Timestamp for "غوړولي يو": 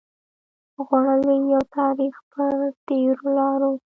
0.85-1.61